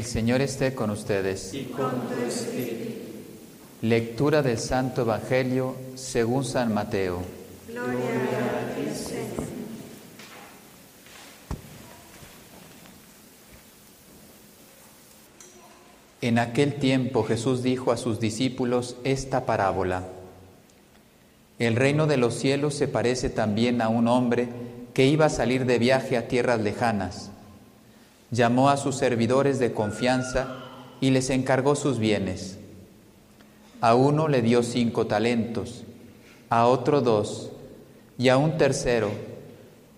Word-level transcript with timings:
El 0.00 0.06
Señor 0.06 0.40
esté 0.40 0.74
con 0.74 0.88
ustedes. 0.88 1.52
y 1.52 1.64
con 1.64 1.90
tu 2.08 2.14
espíritu. 2.26 2.90
Lectura 3.82 4.40
del 4.40 4.56
Santo 4.56 5.02
Evangelio 5.02 5.76
según 5.94 6.46
San 6.46 6.72
Mateo. 6.72 7.20
Gloria 7.68 7.98
a 8.00 8.74
ti, 8.74 8.94
Señor. 8.94 9.46
En 16.22 16.38
aquel 16.38 16.76
tiempo 16.76 17.22
Jesús 17.22 17.62
dijo 17.62 17.92
a 17.92 17.98
sus 17.98 18.20
discípulos 18.20 18.96
esta 19.04 19.44
parábola. 19.44 20.04
El 21.58 21.76
reino 21.76 22.06
de 22.06 22.16
los 22.16 22.36
cielos 22.36 22.72
se 22.72 22.88
parece 22.88 23.28
también 23.28 23.82
a 23.82 23.90
un 23.90 24.08
hombre 24.08 24.48
que 24.94 25.04
iba 25.04 25.26
a 25.26 25.28
salir 25.28 25.66
de 25.66 25.78
viaje 25.78 26.16
a 26.16 26.26
tierras 26.26 26.58
lejanas. 26.58 27.32
Llamó 28.30 28.70
a 28.70 28.76
sus 28.76 28.96
servidores 28.96 29.58
de 29.58 29.72
confianza 29.72 30.56
y 31.00 31.10
les 31.10 31.30
encargó 31.30 31.74
sus 31.74 31.98
bienes. 31.98 32.58
A 33.80 33.94
uno 33.94 34.28
le 34.28 34.42
dio 34.42 34.62
cinco 34.62 35.06
talentos, 35.06 35.84
a 36.48 36.66
otro 36.66 37.00
dos 37.00 37.50
y 38.18 38.28
a 38.28 38.36
un 38.36 38.58
tercero 38.58 39.10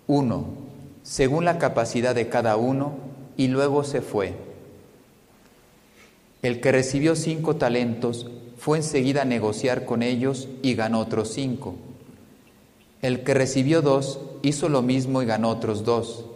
uno, 0.06 0.46
según 1.02 1.44
la 1.44 1.58
capacidad 1.58 2.14
de 2.14 2.28
cada 2.28 2.56
uno, 2.56 2.92
y 3.36 3.48
luego 3.48 3.82
se 3.82 4.02
fue. 4.02 4.34
El 6.42 6.60
que 6.60 6.72
recibió 6.72 7.16
cinco 7.16 7.56
talentos 7.56 8.26
fue 8.58 8.78
enseguida 8.78 9.22
a 9.22 9.24
negociar 9.24 9.84
con 9.84 10.02
ellos 10.02 10.48
y 10.62 10.74
ganó 10.74 11.00
otros 11.00 11.28
cinco. 11.32 11.76
El 13.00 13.22
que 13.24 13.34
recibió 13.34 13.80
dos 13.80 14.20
hizo 14.42 14.68
lo 14.68 14.82
mismo 14.82 15.22
y 15.22 15.26
ganó 15.26 15.48
otros 15.48 15.84
dos. 15.84 16.26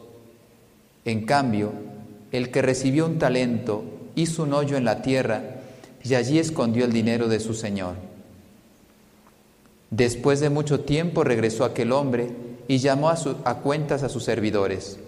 En 1.06 1.24
cambio, 1.24 1.72
el 2.32 2.50
que 2.50 2.62
recibió 2.62 3.06
un 3.06 3.18
talento 3.18 3.84
hizo 4.16 4.42
un 4.42 4.52
hoyo 4.52 4.76
en 4.76 4.84
la 4.84 5.02
tierra 5.02 5.60
y 6.02 6.14
allí 6.14 6.40
escondió 6.40 6.84
el 6.84 6.92
dinero 6.92 7.28
de 7.28 7.38
su 7.38 7.54
señor. 7.54 7.94
Después 9.90 10.40
de 10.40 10.50
mucho 10.50 10.80
tiempo 10.80 11.22
regresó 11.22 11.64
aquel 11.64 11.92
hombre 11.92 12.32
y 12.66 12.78
llamó 12.78 13.08
a, 13.08 13.16
a 13.44 13.54
cuentas 13.58 14.02
a 14.02 14.08
sus 14.08 14.24
servidores. 14.24 14.98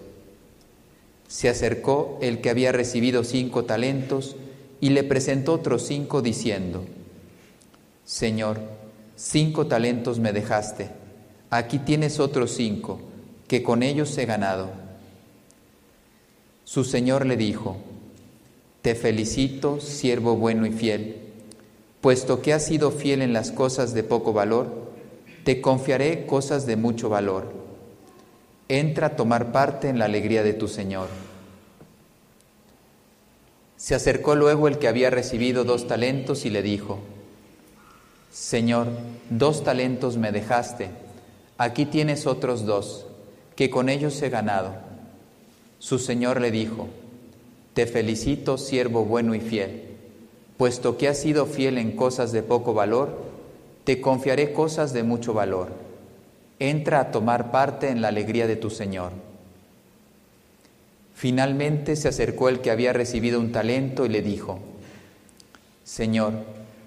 Se 1.26 1.48
acercó 1.48 2.16
el 2.22 2.40
que 2.40 2.50
había 2.50 2.70
recibido 2.70 3.24
cinco 3.24 3.64
talentos 3.64 4.36
y 4.80 4.90
le 4.90 5.02
presentó 5.02 5.54
otros 5.54 5.82
cinco 5.82 6.22
diciendo, 6.22 6.84
Señor, 8.04 8.60
cinco 9.16 9.66
talentos 9.66 10.20
me 10.20 10.32
dejaste, 10.32 10.90
aquí 11.50 11.80
tienes 11.80 12.20
otros 12.20 12.52
cinco, 12.52 13.00
que 13.48 13.64
con 13.64 13.82
ellos 13.82 14.16
he 14.16 14.26
ganado. 14.26 14.87
Su 16.68 16.84
Señor 16.84 17.24
le 17.24 17.38
dijo, 17.38 17.78
Te 18.82 18.94
felicito, 18.94 19.80
siervo 19.80 20.36
bueno 20.36 20.66
y 20.66 20.70
fiel, 20.70 21.16
puesto 22.02 22.42
que 22.42 22.52
has 22.52 22.66
sido 22.66 22.90
fiel 22.90 23.22
en 23.22 23.32
las 23.32 23.52
cosas 23.52 23.94
de 23.94 24.02
poco 24.02 24.34
valor, 24.34 24.90
te 25.44 25.62
confiaré 25.62 26.26
cosas 26.26 26.66
de 26.66 26.76
mucho 26.76 27.08
valor. 27.08 27.50
Entra 28.68 29.06
a 29.06 29.16
tomar 29.16 29.50
parte 29.50 29.88
en 29.88 29.98
la 29.98 30.04
alegría 30.04 30.42
de 30.42 30.52
tu 30.52 30.68
Señor. 30.68 31.08
Se 33.78 33.94
acercó 33.94 34.34
luego 34.34 34.68
el 34.68 34.76
que 34.76 34.88
había 34.88 35.08
recibido 35.08 35.64
dos 35.64 35.86
talentos 35.88 36.44
y 36.44 36.50
le 36.50 36.60
dijo, 36.60 36.98
Señor, 38.30 38.88
dos 39.30 39.64
talentos 39.64 40.18
me 40.18 40.32
dejaste, 40.32 40.90
aquí 41.56 41.86
tienes 41.86 42.26
otros 42.26 42.66
dos, 42.66 43.06
que 43.56 43.70
con 43.70 43.88
ellos 43.88 44.20
he 44.20 44.28
ganado. 44.28 44.87
Su 45.78 45.98
Señor 45.98 46.40
le 46.40 46.50
dijo, 46.50 46.88
Te 47.74 47.86
felicito, 47.86 48.58
siervo 48.58 49.04
bueno 49.04 49.34
y 49.34 49.40
fiel, 49.40 49.82
puesto 50.56 50.96
que 50.96 51.08
has 51.08 51.18
sido 51.18 51.46
fiel 51.46 51.78
en 51.78 51.92
cosas 51.92 52.32
de 52.32 52.42
poco 52.42 52.74
valor, 52.74 53.16
te 53.84 54.00
confiaré 54.00 54.52
cosas 54.52 54.92
de 54.92 55.02
mucho 55.02 55.32
valor. 55.32 55.68
Entra 56.58 57.00
a 57.00 57.10
tomar 57.10 57.50
parte 57.50 57.88
en 57.88 58.02
la 58.02 58.08
alegría 58.08 58.46
de 58.46 58.56
tu 58.56 58.68
Señor. 58.68 59.12
Finalmente 61.14 61.96
se 61.96 62.08
acercó 62.08 62.48
el 62.48 62.60
que 62.60 62.70
había 62.70 62.92
recibido 62.92 63.40
un 63.40 63.52
talento 63.52 64.04
y 64.04 64.08
le 64.08 64.22
dijo, 64.22 64.58
Señor, 65.84 66.32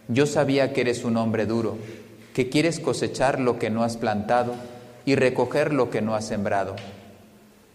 yo 0.10 0.26
sabía 0.26 0.74
que 0.74 0.82
eres 0.82 1.04
un 1.04 1.18
hombre 1.18 1.46
duro, 1.46 1.78
que 2.34 2.50
quieres 2.50 2.80
cosechar 2.80 3.40
lo 3.40 3.58
que 3.58 3.70
no 3.70 3.84
has 3.84 3.98
plantado 3.98 4.54
y 5.06 5.16
recoger 5.16 5.74
lo 5.74 5.90
que 5.90 6.02
no 6.02 6.16
has 6.16 6.28
sembrado. 6.28 6.76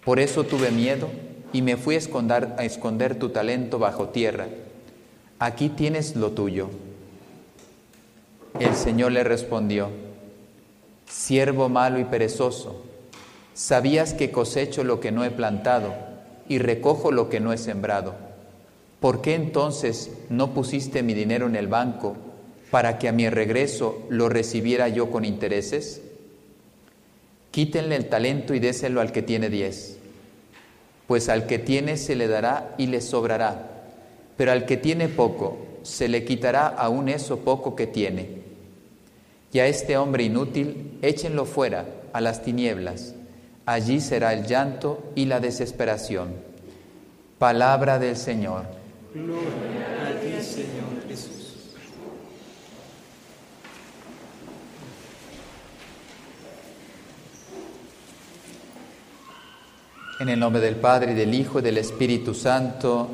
Por 0.06 0.20
eso 0.20 0.44
tuve 0.44 0.70
miedo 0.70 1.08
y 1.52 1.62
me 1.62 1.76
fui 1.76 1.96
a 1.96 1.98
esconder, 1.98 2.54
a 2.58 2.64
esconder 2.64 3.18
tu 3.18 3.30
talento 3.30 3.80
bajo 3.80 4.10
tierra. 4.10 4.46
Aquí 5.40 5.68
tienes 5.68 6.14
lo 6.14 6.30
tuyo. 6.30 6.70
El 8.60 8.76
Señor 8.76 9.10
le 9.10 9.24
respondió, 9.24 9.88
siervo 11.10 11.68
malo 11.68 11.98
y 11.98 12.04
perezoso, 12.04 12.84
sabías 13.52 14.14
que 14.14 14.30
cosecho 14.30 14.84
lo 14.84 15.00
que 15.00 15.10
no 15.10 15.24
he 15.24 15.32
plantado 15.32 15.92
y 16.48 16.58
recojo 16.58 17.10
lo 17.10 17.28
que 17.28 17.40
no 17.40 17.52
he 17.52 17.58
sembrado. 17.58 18.14
¿Por 19.00 19.22
qué 19.22 19.34
entonces 19.34 20.12
no 20.30 20.54
pusiste 20.54 21.02
mi 21.02 21.14
dinero 21.14 21.48
en 21.48 21.56
el 21.56 21.66
banco 21.66 22.16
para 22.70 22.98
que 22.98 23.08
a 23.08 23.12
mi 23.12 23.28
regreso 23.28 24.06
lo 24.08 24.28
recibiera 24.28 24.88
yo 24.88 25.10
con 25.10 25.24
intereses? 25.24 26.00
Quítenle 27.56 27.96
el 27.96 28.10
talento 28.10 28.52
y 28.52 28.58
déselo 28.58 29.00
al 29.00 29.12
que 29.12 29.22
tiene 29.22 29.48
diez, 29.48 29.96
pues 31.06 31.30
al 31.30 31.46
que 31.46 31.58
tiene 31.58 31.96
se 31.96 32.14
le 32.14 32.28
dará 32.28 32.74
y 32.76 32.86
le 32.86 33.00
sobrará, 33.00 33.86
pero 34.36 34.52
al 34.52 34.66
que 34.66 34.76
tiene 34.76 35.08
poco 35.08 35.56
se 35.82 36.06
le 36.06 36.26
quitará 36.26 36.66
aún 36.66 37.08
eso 37.08 37.38
poco 37.38 37.74
que 37.74 37.86
tiene. 37.86 38.42
Y 39.54 39.60
a 39.60 39.68
este 39.68 39.96
hombre 39.96 40.24
inútil 40.24 40.98
échenlo 41.00 41.46
fuera 41.46 41.86
a 42.12 42.20
las 42.20 42.42
tinieblas, 42.42 43.14
allí 43.64 44.02
será 44.02 44.34
el 44.34 44.44
llanto 44.44 45.12
y 45.14 45.24
la 45.24 45.40
desesperación. 45.40 46.34
Palabra 47.38 47.98
del 47.98 48.18
Señor. 48.18 48.66
Gloria 49.14 50.10
a 50.10 50.20
ti, 50.20 50.44
Señor 50.44 51.08
Jesús. 51.08 51.46
En 60.18 60.30
el 60.30 60.40
nombre 60.40 60.62
del 60.62 60.76
Padre, 60.76 61.12
y 61.12 61.14
del 61.14 61.34
Hijo, 61.34 61.58
y 61.58 61.62
del 61.62 61.76
Espíritu 61.76 62.32
Santo, 62.32 63.06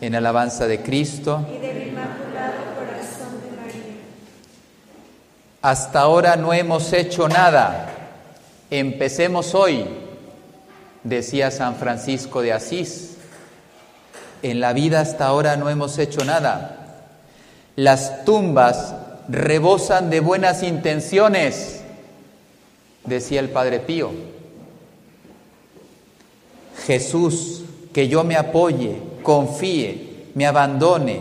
en 0.00 0.16
alabanza 0.16 0.66
de 0.66 0.82
Cristo. 0.82 1.46
y 1.48 1.58
del 1.58 1.88
Inmaculado 1.88 2.54
Corazón 2.76 3.40
de 3.40 3.56
María. 3.56 3.96
Hasta 5.62 6.00
ahora 6.00 6.34
no 6.34 6.52
hemos 6.52 6.92
hecho 6.92 7.28
nada. 7.28 7.88
Empecemos 8.68 9.54
hoy, 9.54 9.84
decía 11.04 11.52
San 11.52 11.76
Francisco 11.76 12.42
de 12.42 12.52
Asís. 12.52 13.18
En 14.42 14.58
la 14.58 14.72
vida 14.72 15.00
hasta 15.00 15.26
ahora 15.26 15.56
no 15.56 15.70
hemos 15.70 15.98
hecho 15.98 16.24
nada. 16.24 17.04
Las 17.76 18.24
tumbas 18.24 18.92
rebosan 19.28 20.10
de 20.10 20.18
buenas 20.18 20.64
intenciones, 20.64 21.84
decía 23.04 23.38
el 23.38 23.50
Padre 23.50 23.78
Pío. 23.78 24.31
Jesús, 26.86 27.64
que 27.92 28.08
yo 28.08 28.24
me 28.24 28.36
apoye, 28.36 28.96
confíe, 29.22 30.26
me 30.34 30.46
abandone, 30.46 31.20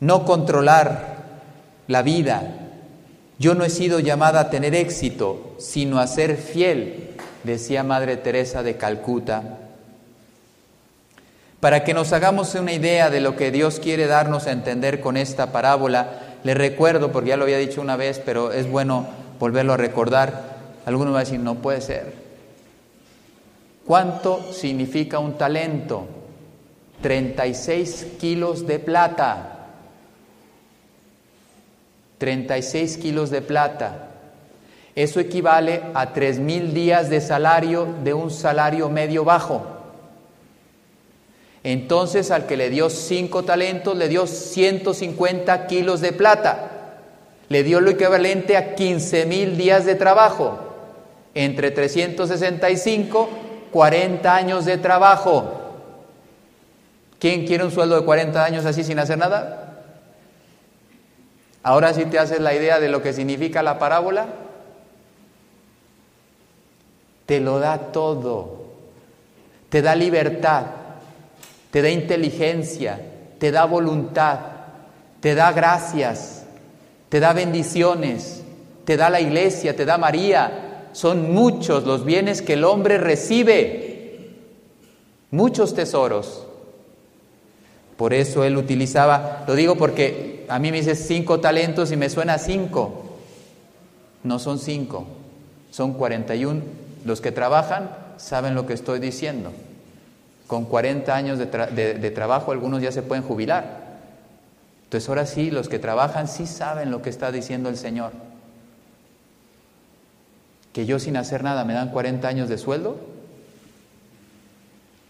no 0.00 0.24
controlar 0.24 1.16
la 1.88 2.02
vida. 2.02 2.54
Yo 3.38 3.54
no 3.54 3.64
he 3.64 3.70
sido 3.70 4.00
llamada 4.00 4.40
a 4.40 4.50
tener 4.50 4.74
éxito, 4.74 5.54
sino 5.58 5.98
a 5.98 6.06
ser 6.06 6.36
fiel, 6.36 7.10
decía 7.44 7.82
Madre 7.82 8.16
Teresa 8.16 8.62
de 8.62 8.76
Calcuta. 8.76 9.58
Para 11.60 11.84
que 11.84 11.94
nos 11.94 12.12
hagamos 12.12 12.54
una 12.54 12.72
idea 12.72 13.10
de 13.10 13.20
lo 13.20 13.36
que 13.36 13.50
Dios 13.50 13.80
quiere 13.80 14.06
darnos 14.06 14.46
a 14.46 14.52
entender 14.52 15.00
con 15.00 15.16
esta 15.16 15.52
parábola, 15.52 16.36
le 16.44 16.54
recuerdo, 16.54 17.12
porque 17.12 17.30
ya 17.30 17.36
lo 17.36 17.44
había 17.44 17.58
dicho 17.58 17.80
una 17.80 17.96
vez, 17.96 18.20
pero 18.24 18.52
es 18.52 18.70
bueno 18.70 19.06
volverlo 19.40 19.72
a 19.72 19.76
recordar. 19.78 20.56
Algunos 20.84 21.12
van 21.12 21.22
a 21.22 21.24
decir, 21.24 21.40
no 21.40 21.56
puede 21.56 21.80
ser. 21.80 22.25
¿Cuánto 23.86 24.52
significa 24.52 25.20
un 25.20 25.38
talento? 25.38 26.06
36 27.02 28.06
kilos 28.18 28.66
de 28.66 28.80
plata. 28.80 29.68
36 32.18 32.96
kilos 32.98 33.30
de 33.30 33.42
plata. 33.42 34.08
Eso 34.96 35.20
equivale 35.20 35.82
a 35.94 36.12
3 36.12 36.38
mil 36.40 36.74
días 36.74 37.10
de 37.10 37.20
salario 37.20 37.86
de 38.02 38.14
un 38.14 38.30
salario 38.30 38.88
medio 38.88 39.24
bajo. 39.24 39.62
Entonces 41.62 42.30
al 42.30 42.46
que 42.46 42.56
le 42.56 42.70
dio 42.70 42.88
cinco 42.90 43.44
talentos 43.44 43.96
le 43.96 44.08
dio 44.08 44.26
150 44.26 45.66
kilos 45.66 46.00
de 46.00 46.12
plata. 46.12 46.70
Le 47.48 47.62
dio 47.62 47.80
lo 47.80 47.90
equivalente 47.90 48.56
a 48.56 48.74
15 48.74 49.26
mil 49.26 49.56
días 49.56 49.84
de 49.84 49.94
trabajo. 49.96 50.58
Entre 51.34 51.70
365, 51.70 53.28
40 53.72 54.34
años 54.34 54.64
de 54.64 54.78
trabajo. 54.78 55.52
¿Quién 57.18 57.46
quiere 57.46 57.64
un 57.64 57.70
sueldo 57.70 57.98
de 57.98 58.04
40 58.04 58.44
años 58.44 58.66
así 58.66 58.84
sin 58.84 58.98
hacer 58.98 59.18
nada? 59.18 59.82
Ahora 61.62 61.92
sí 61.94 62.04
te 62.04 62.18
haces 62.18 62.40
la 62.40 62.54
idea 62.54 62.78
de 62.78 62.88
lo 62.88 63.02
que 63.02 63.12
significa 63.12 63.62
la 63.62 63.78
parábola. 63.78 64.26
Te 67.26 67.40
lo 67.40 67.58
da 67.58 67.78
todo. 67.90 68.66
Te 69.68 69.82
da 69.82 69.94
libertad, 69.96 70.64
te 71.70 71.82
da 71.82 71.90
inteligencia, 71.90 73.00
te 73.38 73.50
da 73.50 73.64
voluntad, 73.64 74.38
te 75.20 75.34
da 75.34 75.50
gracias, 75.52 76.44
te 77.08 77.18
da 77.18 77.32
bendiciones, 77.32 78.44
te 78.84 78.96
da 78.96 79.10
la 79.10 79.20
iglesia, 79.20 79.74
te 79.74 79.84
da 79.84 79.98
María. 79.98 80.65
Son 80.96 81.30
muchos 81.30 81.84
los 81.84 82.06
bienes 82.06 82.40
que 82.40 82.54
el 82.54 82.64
hombre 82.64 82.96
recibe, 82.96 84.30
muchos 85.30 85.74
tesoros. 85.74 86.46
Por 87.98 88.14
eso 88.14 88.44
él 88.44 88.56
utilizaba, 88.56 89.44
lo 89.46 89.54
digo 89.54 89.76
porque 89.76 90.46
a 90.48 90.58
mí 90.58 90.70
me 90.70 90.78
dice 90.78 90.94
cinco 90.94 91.38
talentos 91.38 91.92
y 91.92 91.98
me 91.98 92.08
suena 92.08 92.38
cinco. 92.38 93.18
No 94.22 94.38
son 94.38 94.58
cinco, 94.58 95.04
son 95.70 95.92
41. 95.92 96.62
Los 97.04 97.20
que 97.20 97.30
trabajan 97.30 97.90
saben 98.16 98.54
lo 98.54 98.66
que 98.66 98.72
estoy 98.72 98.98
diciendo. 98.98 99.52
Con 100.46 100.64
40 100.64 101.14
años 101.14 101.38
de, 101.38 101.44
de 101.44 102.10
trabajo 102.10 102.52
algunos 102.52 102.80
ya 102.80 102.90
se 102.90 103.02
pueden 103.02 103.22
jubilar. 103.22 103.98
Entonces 104.84 105.06
ahora 105.10 105.26
sí, 105.26 105.50
los 105.50 105.68
que 105.68 105.78
trabajan 105.78 106.26
sí 106.26 106.46
saben 106.46 106.90
lo 106.90 107.02
que 107.02 107.10
está 107.10 107.30
diciendo 107.32 107.68
el 107.68 107.76
Señor. 107.76 108.12
Que 110.76 110.84
yo 110.84 110.98
sin 110.98 111.16
hacer 111.16 111.42
nada 111.42 111.64
me 111.64 111.72
dan 111.72 111.88
40 111.90 112.28
años 112.28 112.50
de 112.50 112.58
sueldo 112.58 112.98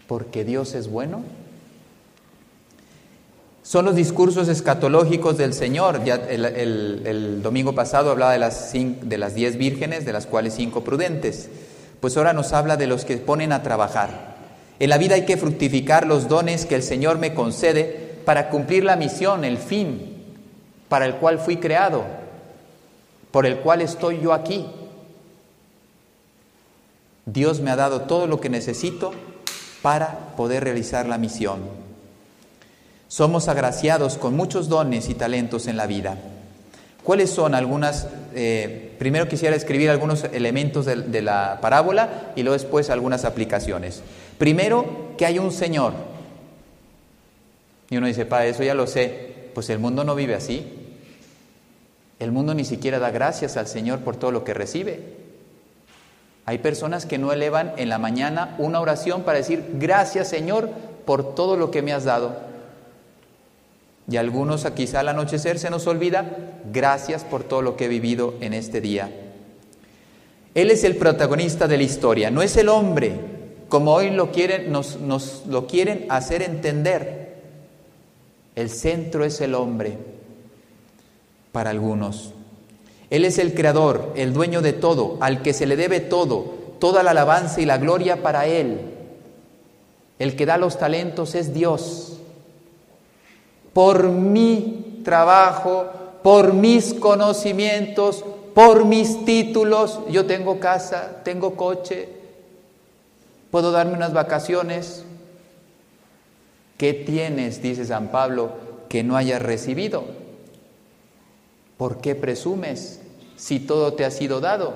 porque 0.07 0.45
Dios 0.45 0.73
es 0.75 0.89
bueno. 0.89 1.23
Son 3.63 3.83
los 3.83 3.93
discursos 3.93 4.47
escatológicos 4.47 5.37
del 5.37 5.53
Señor. 5.53 6.05
Ya 6.05 6.15
el, 6.15 7.41
domingo 7.43 7.75
pasado 7.75 8.11
hablaba 8.11 8.31
de 8.31 8.39
las, 8.39 8.71
de 8.71 9.17
las 9.17 9.35
diez 9.35 9.57
vírgenes, 9.57 10.05
de 10.05 10.13
las 10.13 10.25
cuales 10.25 10.53
cinco 10.53 10.85
prudentes. 10.85 11.49
Pues 11.99 12.15
ahora 12.15 12.31
nos 12.31 12.53
habla 12.53 12.77
de 12.77 12.87
los 12.87 13.03
que 13.03 13.17
ponen 13.17 13.51
a 13.51 13.61
trabajar. 13.61 14.37
En 14.79 14.89
la 14.89 14.97
vida 14.97 15.15
hay 15.15 15.25
que 15.25 15.35
fructificar 15.35 16.07
los 16.07 16.29
dones 16.29 16.65
que 16.65 16.75
el 16.75 16.83
Señor 16.83 17.19
me 17.19 17.33
concede 17.33 18.21
para 18.23 18.47
cumplir 18.47 18.85
la 18.85 18.95
misión, 18.95 19.43
el 19.43 19.57
fin 19.57 20.15
para 20.87 21.05
el 21.05 21.15
cual 21.15 21.39
fui 21.39 21.57
creado, 21.57 22.05
por 23.31 23.45
el 23.45 23.57
cual 23.57 23.81
estoy 23.81 24.21
yo 24.21 24.31
aquí. 24.31 24.65
Dios 27.27 27.59
me 27.59 27.71
ha 27.71 27.75
dado 27.75 28.03
todo 28.03 28.25
lo 28.25 28.39
que 28.39 28.49
necesito 28.49 29.11
para 29.81 30.33
poder 30.37 30.63
realizar 30.63 31.05
la 31.07 31.17
misión. 31.17 31.59
Somos 33.09 33.49
agraciados 33.49 34.17
con 34.17 34.35
muchos 34.35 34.69
dones 34.69 35.09
y 35.09 35.13
talentos 35.13 35.67
en 35.67 35.75
la 35.75 35.87
vida. 35.87 36.17
¿Cuáles 37.03 37.29
son 37.29 37.53
algunas? 37.53 38.07
Eh, 38.33 38.95
primero 38.97 39.27
quisiera 39.27 39.55
escribir 39.55 39.89
algunos 39.89 40.23
elementos 40.23 40.85
de, 40.85 41.21
la 41.21 41.59
parábola 41.61 42.31
y 42.37 42.43
luego 42.43 42.53
después 42.53 42.89
algunas 42.89 43.25
aplicaciones. 43.25 44.03
Primero, 44.37 45.13
que 45.17 45.25
hay 45.25 45.37
un 45.37 45.51
Señor. 45.51 45.93
Y 47.89 47.97
uno 47.97 48.07
dice, 48.07 48.25
para 48.25 48.45
eso 48.45 48.63
ya 48.63 48.73
lo 48.73 48.87
sé. 48.87 49.49
Pues 49.53 49.69
el 49.69 49.79
mundo 49.79 50.05
no 50.05 50.15
vive 50.15 50.33
así. 50.35 50.65
El 52.19 52.31
mundo 52.31 52.53
ni 52.53 52.63
siquiera 52.63 52.99
da 52.99 53.11
gracias 53.11 53.57
al 53.57 53.67
Señor 53.67 53.99
por 53.99 54.15
todo 54.15 54.31
lo 54.31 54.43
que 54.45 54.53
recibe. 54.53 55.26
Hay 56.47 56.59
personas 56.59 57.05
que 57.05 57.17
no 57.17 57.33
elevan 57.33 57.73
en 57.75 57.89
la 57.89 57.97
mañana 57.97 58.55
una 58.57 58.79
oración 58.79 59.23
para 59.23 59.37
decir, 59.37 59.65
gracias 59.73 60.29
Señor 60.29 60.69
por 61.05 61.35
todo 61.35 61.57
lo 61.57 61.71
que 61.71 61.81
me 61.81 61.91
has 61.91 62.05
dado. 62.05 62.37
Y 64.09 64.15
algunos 64.15 64.65
quizá 64.73 65.01
al 65.01 65.09
anochecer 65.09 65.59
se 65.59 65.69
nos 65.69 65.87
olvida, 65.87 66.25
gracias 66.71 67.25
por 67.25 67.43
todo 67.43 67.61
lo 67.61 67.75
que 67.75 67.85
he 67.85 67.89
vivido 67.89 68.35
en 68.39 68.53
este 68.53 68.79
día. 68.79 69.11
Él 70.55 70.71
es 70.71 70.85
el 70.85 70.95
protagonista 70.95 71.67
de 71.67 71.75
la 71.75 71.83
historia, 71.83 72.31
no 72.31 72.41
es 72.41 72.55
el 72.55 72.69
hombre, 72.69 73.19
como 73.67 73.93
hoy 73.93 74.11
lo 74.11 74.31
quieren, 74.31 74.71
nos, 74.71 74.99
lo 75.47 75.67
quieren 75.67 76.05
hacer 76.07 76.41
entender. 76.43 77.41
El 78.55 78.69
centro 78.69 79.25
es 79.25 79.41
el 79.41 79.53
hombre 79.53 79.97
para 81.51 81.71
algunos. 81.71 82.33
Él 83.09 83.25
es 83.25 83.37
el 83.37 83.53
creador, 83.53 84.13
el 84.15 84.33
dueño 84.33 84.61
de 84.61 84.73
todo, 84.73 85.17
al 85.21 85.41
que 85.41 85.53
se 85.53 85.65
le 85.65 85.75
debe 85.75 85.99
todo, 85.99 86.55
toda 86.79 87.03
la 87.03 87.11
alabanza 87.11 87.61
y 87.61 87.65
la 87.65 87.77
gloria 87.77 88.21
para 88.21 88.45
Él. 88.45 88.79
El 90.19 90.35
que 90.35 90.45
da 90.45 90.57
los 90.57 90.77
talentos 90.77 91.35
es 91.35 91.53
Dios 91.53 92.17
por 93.77 94.09
mi 94.09 95.01
trabajo, 95.03 95.85
por 96.23 96.53
mis 96.53 96.95
conocimientos, 96.95 98.25
por 98.55 98.85
mis 98.85 99.23
títulos. 99.23 99.99
Yo 100.09 100.25
tengo 100.25 100.59
casa, 100.59 101.21
tengo 101.23 101.55
coche, 101.55 102.09
puedo 103.51 103.71
darme 103.71 103.93
unas 103.93 104.13
vacaciones. 104.13 105.03
¿Qué 106.77 106.93
tienes, 106.93 107.61
dice 107.61 107.85
San 107.85 108.07
Pablo, 108.07 108.49
que 108.89 109.03
no 109.03 109.15
hayas 109.15 109.43
recibido? 109.43 110.05
¿Por 111.77 111.99
qué 112.01 112.15
presumes 112.15 112.99
si 113.35 113.59
todo 113.59 113.93
te 113.93 114.03
ha 114.03 114.11
sido 114.11 114.39
dado? 114.39 114.73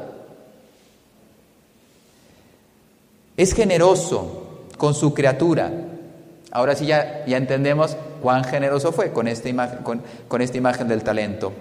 Es 3.38 3.53
generoso 3.53 4.65
con 4.77 4.94
su 4.94 5.13
criatura. 5.13 5.71
Ahora 6.51 6.75
sí 6.75 6.86
ya, 6.86 7.25
ya 7.25 7.38
entendemos 7.38 7.98
cuán 8.21 8.44
generoso 8.44 8.92
fue 8.92 9.12
con 9.12 9.27
esta, 9.27 9.50
imagen, 9.50 9.80
con, 10.27 10.42
esta 10.42 10.57
imagen 10.57 10.88
del 10.88 11.03
talento. 11.03 11.51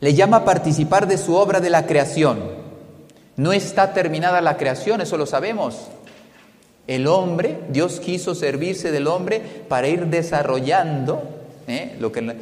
Le 0.00 0.14
llama 0.14 0.38
a 0.38 0.44
participar 0.44 1.08
de 1.08 1.18
su 1.18 1.34
obra 1.34 1.60
de 1.60 1.70
la 1.70 1.86
creación. 1.86 2.38
No 3.36 3.52
está 3.52 3.92
terminada 3.92 4.40
la 4.40 4.56
creación, 4.56 5.00
eso 5.00 5.16
lo 5.16 5.26
sabemos. 5.26 5.88
El 6.86 7.06
hombre, 7.06 7.60
Dios 7.70 8.00
quiso 8.00 8.34
servirse 8.34 8.90
del 8.90 9.06
hombre 9.06 9.40
para 9.68 9.88
ir 9.88 10.06
desarrollando 10.06 11.22
¿eh? 11.66 11.96
lo 12.00 12.12
que 12.12 12.36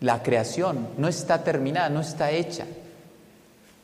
la 0.00 0.22
creación 0.22 0.88
no 0.96 1.08
está 1.08 1.44
terminada, 1.44 1.88
no 1.88 2.00
está 2.00 2.30
hecha. 2.30 2.66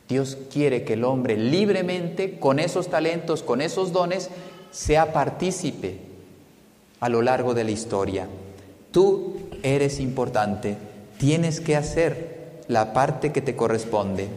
Dios 0.07 0.37
quiere 0.51 0.83
que 0.83 0.93
el 0.93 1.03
hombre 1.03 1.35
libremente, 1.35 2.39
con 2.39 2.59
esos 2.59 2.89
talentos, 2.89 3.41
con 3.41 3.61
esos 3.61 3.91
dones, 3.91 4.29
sea 4.71 5.13
partícipe 5.13 5.99
a 6.99 7.09
lo 7.09 7.21
largo 7.21 7.53
de 7.53 7.63
la 7.63 7.71
historia. 7.71 8.27
Tú 8.91 9.37
eres 9.63 9.99
importante, 9.99 10.77
tienes 11.17 11.59
que 11.59 11.75
hacer 11.75 12.61
la 12.67 12.93
parte 12.93 13.31
que 13.31 13.41
te 13.41 13.55
corresponde. 13.55 14.27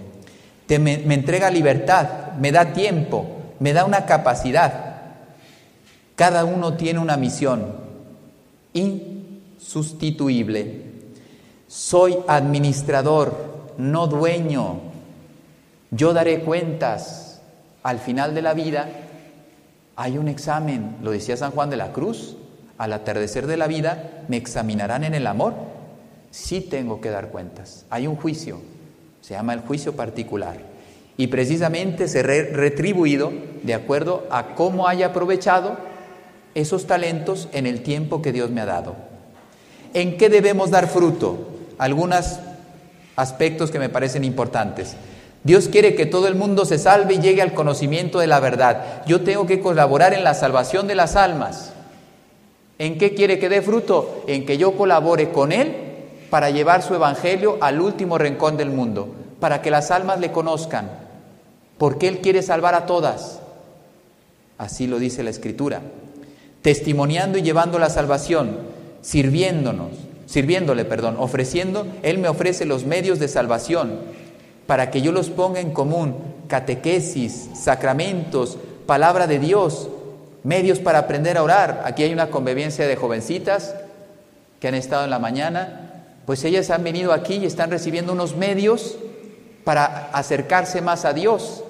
Te, 0.66 0.78
me, 0.78 0.94
entrega 1.14 1.50
libertad, 1.50 2.32
me 2.38 2.52
da 2.52 2.72
tiempo, 2.72 3.26
me 3.58 3.72
da 3.72 3.84
una 3.84 4.06
capacidad. 4.06 4.96
Cada 6.14 6.44
uno 6.44 6.74
tiene 6.74 6.98
una 6.98 7.16
misión 7.16 7.74
insustituible. 8.72 10.87
Soy 11.68 12.16
administrador, 12.26 13.74
no 13.76 14.06
dueño. 14.06 14.80
Yo 15.90 16.14
daré 16.14 16.40
cuentas. 16.40 17.42
Al 17.82 17.98
final 17.98 18.34
de 18.34 18.40
la 18.40 18.54
vida 18.54 18.88
hay 19.96 20.16
un 20.16 20.28
examen, 20.28 20.96
lo 21.02 21.10
decía 21.10 21.36
San 21.36 21.50
Juan 21.50 21.68
de 21.68 21.76
la 21.76 21.92
Cruz, 21.92 22.36
al 22.78 22.94
atardecer 22.94 23.46
de 23.46 23.58
la 23.58 23.66
vida, 23.66 24.24
me 24.28 24.38
examinarán 24.38 25.04
en 25.04 25.12
el 25.12 25.26
amor. 25.26 25.52
Sí 26.30 26.62
tengo 26.62 27.02
que 27.02 27.10
dar 27.10 27.28
cuentas. 27.28 27.84
Hay 27.90 28.06
un 28.06 28.16
juicio, 28.16 28.60
se 29.20 29.34
llama 29.34 29.52
el 29.52 29.60
juicio 29.60 29.94
particular. 29.94 30.56
Y 31.18 31.26
precisamente 31.26 32.08
seré 32.08 32.44
retribuido 32.44 33.30
de 33.62 33.74
acuerdo 33.74 34.26
a 34.30 34.54
cómo 34.54 34.88
haya 34.88 35.08
aprovechado 35.08 35.76
esos 36.54 36.86
talentos 36.86 37.48
en 37.52 37.66
el 37.66 37.82
tiempo 37.82 38.22
que 38.22 38.32
Dios 38.32 38.50
me 38.50 38.62
ha 38.62 38.66
dado. 38.66 38.96
¿En 39.92 40.16
qué 40.16 40.30
debemos 40.30 40.70
dar 40.70 40.88
fruto? 40.88 41.57
Algunos 41.78 42.38
aspectos 43.16 43.70
que 43.70 43.78
me 43.78 43.88
parecen 43.88 44.24
importantes. 44.24 44.96
Dios 45.44 45.68
quiere 45.68 45.94
que 45.94 46.06
todo 46.06 46.28
el 46.28 46.34
mundo 46.34 46.64
se 46.64 46.78
salve 46.78 47.14
y 47.14 47.20
llegue 47.20 47.42
al 47.42 47.54
conocimiento 47.54 48.18
de 48.18 48.26
la 48.26 48.40
verdad. 48.40 49.02
Yo 49.06 49.22
tengo 49.22 49.46
que 49.46 49.60
colaborar 49.60 50.12
en 50.12 50.24
la 50.24 50.34
salvación 50.34 50.86
de 50.86 50.94
las 50.94 51.16
almas. 51.16 51.72
¿En 52.78 52.98
qué 52.98 53.14
quiere 53.14 53.38
que 53.38 53.48
dé 53.48 53.62
fruto? 53.62 54.24
En 54.26 54.44
que 54.44 54.58
yo 54.58 54.76
colabore 54.76 55.30
con 55.30 55.52
Él 55.52 55.74
para 56.30 56.50
llevar 56.50 56.82
su 56.82 56.94
evangelio 56.94 57.58
al 57.60 57.80
último 57.80 58.18
rincón 58.18 58.56
del 58.56 58.70
mundo, 58.70 59.14
para 59.40 59.62
que 59.62 59.70
las 59.70 59.90
almas 59.90 60.20
le 60.20 60.30
conozcan, 60.30 60.90
porque 61.78 62.08
Él 62.08 62.18
quiere 62.18 62.42
salvar 62.42 62.74
a 62.74 62.86
todas. 62.86 63.40
Así 64.58 64.86
lo 64.86 64.98
dice 64.98 65.22
la 65.22 65.30
Escritura. 65.30 65.80
Testimoniando 66.62 67.38
y 67.38 67.42
llevando 67.42 67.78
la 67.78 67.88
salvación, 67.88 68.58
sirviéndonos, 69.00 69.92
sirviéndole, 70.28 70.84
perdón, 70.84 71.16
ofreciendo, 71.18 71.86
Él 72.02 72.18
me 72.18 72.28
ofrece 72.28 72.66
los 72.66 72.84
medios 72.84 73.18
de 73.18 73.28
salvación 73.28 73.98
para 74.66 74.90
que 74.90 75.00
yo 75.00 75.10
los 75.10 75.30
ponga 75.30 75.60
en 75.60 75.72
común, 75.72 76.16
catequesis, 76.48 77.48
sacramentos, 77.54 78.58
palabra 78.84 79.26
de 79.26 79.38
Dios, 79.38 79.88
medios 80.44 80.80
para 80.80 80.98
aprender 80.98 81.38
a 81.38 81.42
orar. 81.42 81.82
Aquí 81.86 82.02
hay 82.02 82.12
una 82.12 82.28
convivencia 82.28 82.86
de 82.86 82.94
jovencitas 82.94 83.74
que 84.60 84.68
han 84.68 84.74
estado 84.74 85.04
en 85.04 85.10
la 85.10 85.18
mañana, 85.18 86.04
pues 86.26 86.44
ellas 86.44 86.68
han 86.68 86.84
venido 86.84 87.14
aquí 87.14 87.36
y 87.36 87.46
están 87.46 87.70
recibiendo 87.70 88.12
unos 88.12 88.36
medios 88.36 88.98
para 89.64 90.10
acercarse 90.12 90.82
más 90.82 91.06
a 91.06 91.14
Dios. 91.14 91.64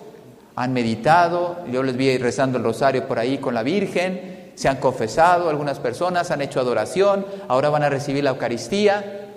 Han 0.56 0.72
meditado, 0.72 1.58
yo 1.70 1.84
les 1.84 1.96
vi 1.96 2.18
rezando 2.18 2.58
el 2.58 2.64
rosario 2.64 3.06
por 3.06 3.20
ahí 3.20 3.38
con 3.38 3.54
la 3.54 3.62
Virgen, 3.62 4.38
se 4.58 4.66
han 4.66 4.78
confesado 4.78 5.48
algunas 5.48 5.78
personas, 5.78 6.32
han 6.32 6.42
hecho 6.42 6.58
adoración, 6.58 7.24
ahora 7.46 7.70
van 7.70 7.84
a 7.84 7.90
recibir 7.90 8.24
la 8.24 8.30
Eucaristía. 8.30 9.28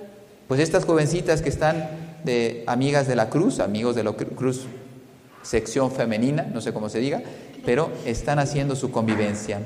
Pues 0.47 0.59
estas 0.59 0.83
jovencitas 0.83 1.43
que 1.43 1.49
están 1.49 2.17
de 2.23 2.63
amigas 2.65 3.07
de 3.07 3.15
la 3.15 3.29
cruz, 3.29 3.59
amigos 3.59 3.95
de 3.95 4.03
la 4.03 4.13
cruz, 4.13 4.65
sección 5.43 5.91
femenina, 5.91 6.47
no 6.51 6.59
sé 6.59 6.73
cómo 6.73 6.89
se 6.89 6.97
diga, 6.97 7.21
pero 7.63 7.91
están 8.03 8.39
haciendo 8.39 8.75
su 8.75 8.89
convivencia. 8.89 9.59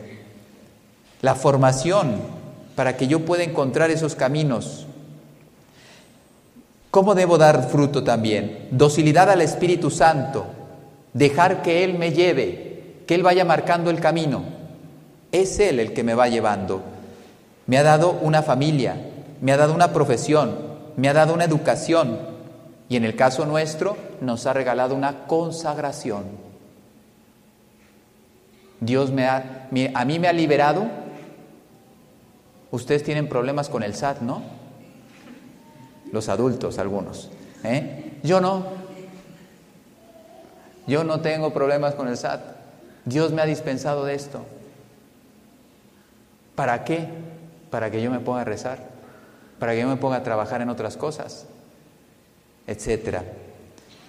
La 1.21 1.35
formación 1.35 2.17
para 2.75 2.97
que 2.97 3.07
yo 3.07 3.21
pueda 3.21 3.43
encontrar 3.43 3.91
esos 3.91 4.13
caminos. 4.13 4.87
¿Cómo 6.91 7.15
debo 7.15 7.37
dar 7.37 7.69
fruto 7.69 8.03
también? 8.03 8.67
Docilidad 8.71 9.29
al 9.29 9.39
Espíritu 9.39 9.89
Santo, 9.89 10.47
dejar 11.13 11.61
que 11.61 11.85
Él 11.85 11.97
me 11.97 12.11
lleve, 12.11 13.03
que 13.07 13.15
Él 13.15 13.23
vaya 13.23 13.45
marcando 13.45 13.89
el 13.89 14.01
camino. 14.01 14.54
Es 15.35 15.59
Él 15.59 15.81
el 15.81 15.91
que 15.91 16.03
me 16.03 16.13
va 16.13 16.29
llevando. 16.29 16.81
Me 17.67 17.77
ha 17.77 17.83
dado 17.83 18.11
una 18.21 18.41
familia, 18.41 18.95
me 19.41 19.51
ha 19.51 19.57
dado 19.57 19.73
una 19.73 19.91
profesión, 19.91 20.55
me 20.95 21.09
ha 21.09 21.13
dado 21.13 21.33
una 21.33 21.43
educación 21.43 22.19
y 22.87 22.95
en 22.95 23.03
el 23.03 23.17
caso 23.17 23.45
nuestro 23.45 23.97
nos 24.21 24.45
ha 24.45 24.53
regalado 24.53 24.95
una 24.95 25.27
consagración. 25.27 26.23
Dios 28.79 29.11
me 29.11 29.25
ha, 29.25 29.67
a 29.93 30.05
mí 30.05 30.19
me 30.19 30.29
ha 30.29 30.33
liberado. 30.33 30.87
Ustedes 32.71 33.03
tienen 33.03 33.27
problemas 33.27 33.67
con 33.67 33.83
el 33.83 33.93
SAT, 33.93 34.21
¿no? 34.21 34.41
Los 36.13 36.29
adultos, 36.29 36.79
algunos. 36.79 37.29
¿eh? 37.65 38.19
Yo 38.23 38.39
no. 38.39 38.67
Yo 40.87 41.03
no 41.03 41.19
tengo 41.19 41.51
problemas 41.53 41.93
con 41.95 42.07
el 42.07 42.15
SAT. 42.15 42.41
Dios 43.03 43.33
me 43.33 43.41
ha 43.41 43.45
dispensado 43.45 44.05
de 44.05 44.15
esto. 44.15 44.45
¿Para 46.55 46.83
qué? 46.83 47.07
Para 47.69 47.91
que 47.91 48.01
yo 48.01 48.09
me 48.09 48.19
ponga 48.19 48.41
a 48.41 48.45
rezar, 48.45 48.79
para 49.59 49.73
que 49.73 49.81
yo 49.81 49.87
me 49.87 49.97
ponga 49.97 50.17
a 50.17 50.23
trabajar 50.23 50.61
en 50.61 50.69
otras 50.69 50.97
cosas, 50.97 51.45
etcétera. 52.67 53.23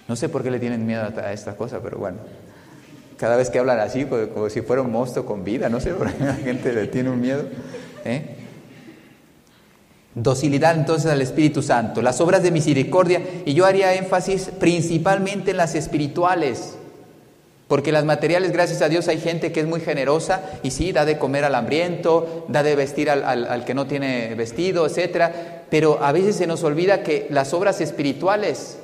No 0.08 0.16
sé 0.16 0.28
por 0.28 0.42
qué 0.42 0.50
le 0.50 0.60
tienen 0.60 0.86
miedo 0.86 1.02
a 1.02 1.32
esta 1.32 1.56
cosa, 1.56 1.80
pero 1.82 1.98
bueno. 1.98 2.18
Cada 3.18 3.36
vez 3.36 3.50
que 3.50 3.58
hablan 3.58 3.80
así, 3.80 4.04
pues, 4.04 4.28
como 4.28 4.50
si 4.50 4.60
fuera 4.60 4.82
un 4.82 4.92
monstruo 4.92 5.24
con 5.24 5.42
vida, 5.42 5.68
no 5.68 5.80
sé 5.80 5.90
por 5.94 6.12
qué 6.12 6.24
la 6.24 6.34
gente 6.34 6.72
le 6.72 6.86
tiene 6.86 7.10
un 7.10 7.20
miedo. 7.20 7.44
¿eh? 8.04 8.36
Docilidad 10.14 10.76
entonces 10.76 11.10
al 11.10 11.20
Espíritu 11.20 11.62
Santo, 11.62 12.02
las 12.02 12.20
obras 12.20 12.42
de 12.42 12.50
misericordia, 12.50 13.20
y 13.44 13.54
yo 13.54 13.66
haría 13.66 13.94
énfasis 13.94 14.50
principalmente 14.58 15.50
en 15.50 15.56
las 15.56 15.74
espirituales, 15.74 16.75
porque 17.68 17.92
las 17.92 18.04
materiales, 18.04 18.52
gracias 18.52 18.82
a 18.82 18.88
Dios, 18.88 19.08
hay 19.08 19.18
gente 19.18 19.52
que 19.52 19.60
es 19.60 19.66
muy 19.66 19.80
generosa 19.80 20.42
y 20.62 20.70
sí, 20.70 20.92
da 20.92 21.04
de 21.04 21.18
comer 21.18 21.44
al 21.44 21.54
hambriento, 21.54 22.46
da 22.48 22.62
de 22.62 22.76
vestir 22.76 23.10
al, 23.10 23.24
al 23.24 23.64
que 23.64 23.74
no 23.74 23.86
tiene 23.86 24.34
vestido, 24.34 24.86
etcétera, 24.86 25.64
pero 25.68 26.02
a 26.02 26.12
veces 26.12 26.36
se 26.36 26.46
nos 26.46 26.62
olvida 26.62 27.02
que 27.02 27.26
las 27.30 27.52
obras 27.52 27.80
espirituales 27.80 28.78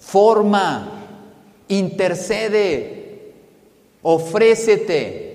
forma, 0.00 1.04
intercede, 1.68 3.02
Ofrécete. 4.02 5.30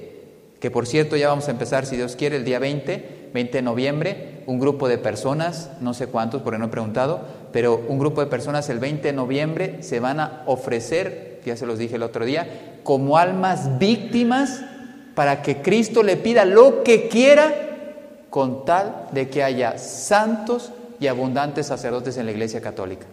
Que 0.60 0.72
por 0.72 0.88
cierto 0.88 1.16
ya 1.16 1.30
vamos 1.30 1.48
a 1.48 1.52
empezar, 1.52 1.86
si 1.86 1.96
Dios 1.96 2.16
quiere, 2.16 2.38
el 2.38 2.44
día 2.44 2.60
20, 2.60 3.30
20 3.34 3.58
de 3.58 3.62
noviembre, 3.62 4.44
un 4.46 4.60
grupo 4.60 4.88
de 4.88 4.98
personas, 4.98 5.72
no 5.82 5.94
sé 5.94 6.08
cuántos 6.08 6.42
porque 6.42 6.58
no 6.58 6.66
he 6.66 6.70
preguntado, 6.70 7.22
pero 7.54 7.82
un 7.88 8.00
grupo 8.00 8.22
de 8.22 8.28
personas 8.28 8.68
el 8.70 8.80
20 8.80 9.08
de 9.08 9.14
noviembre 9.14 9.84
se 9.84 10.00
van 10.00 10.20
a 10.20 10.44
ofrecer, 10.48 11.37
ya 11.48 11.58
se 11.58 11.66
los 11.66 11.80
dije 11.80 11.96
el 11.96 12.04
otro 12.04 12.26
día, 12.26 12.80
como 12.84 13.18
almas 13.18 13.80
víctimas 13.80 14.62
para 15.16 15.42
que 15.42 15.62
Cristo 15.62 16.04
le 16.04 16.18
pida 16.18 16.46
lo 16.46 16.84
que 16.84 17.08
quiera 17.08 17.52
con 18.30 18.66
tal 18.66 19.08
de 19.12 19.30
que 19.30 19.44
haya 19.44 19.78
santos 19.78 20.72
y 21.00 21.08
abundantes 21.08 21.68
sacerdotes 21.68 22.18
en 22.18 22.26
la 22.26 22.32
Iglesia 22.32 22.62
Católica. 22.62 23.08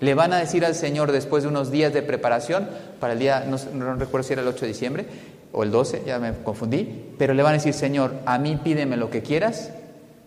Le 0.00 0.14
van 0.14 0.32
a 0.32 0.38
decir 0.38 0.64
al 0.64 0.74
Señor 0.74 1.12
después 1.12 1.44
de 1.44 1.48
unos 1.48 1.70
días 1.70 1.92
de 1.92 2.02
preparación, 2.02 2.68
para 2.98 3.12
el 3.12 3.20
día, 3.20 3.44
no, 3.46 3.94
recuerdo 3.94 4.26
si 4.26 4.32
era 4.32 4.42
el 4.42 4.48
8 4.48 4.60
de 4.62 4.66
diciembre 4.66 5.06
o 5.52 5.62
el 5.62 5.70
12, 5.70 6.02
ya 6.06 6.18
me 6.18 6.32
confundí, 6.42 7.12
pero 7.16 7.32
le 7.34 7.42
van 7.42 7.52
a 7.52 7.58
decir, 7.58 7.72
Señor, 7.72 8.12
a 8.26 8.38
mí 8.38 8.58
pídeme 8.62 8.96
lo 8.96 9.10
que 9.10 9.22
quieras, 9.22 9.70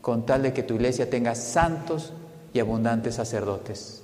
con 0.01 0.25
tal 0.25 0.43
de 0.43 0.53
que 0.53 0.63
tu 0.63 0.75
iglesia 0.75 1.09
tenga 1.09 1.35
santos 1.35 2.13
y 2.53 2.59
abundantes 2.59 3.15
sacerdotes, 3.15 4.03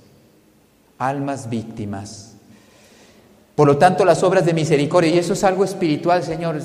almas 0.98 1.48
víctimas. 1.48 2.33
Por 3.54 3.68
lo 3.68 3.76
tanto, 3.78 4.04
las 4.04 4.22
obras 4.22 4.44
de 4.44 4.52
misericordia, 4.52 5.10
y 5.10 5.18
eso 5.18 5.34
es 5.34 5.44
algo 5.44 5.64
espiritual, 5.64 6.22
Señor, 6.24 6.60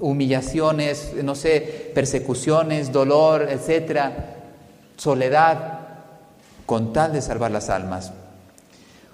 humillaciones, 0.00 1.12
no 1.22 1.34
sé, 1.34 1.90
persecuciones, 1.94 2.92
dolor, 2.92 3.48
etcétera, 3.50 4.36
soledad, 4.96 5.80
con 6.64 6.92
tal 6.92 7.12
de 7.12 7.22
salvar 7.22 7.50
las 7.50 7.70
almas. 7.70 8.12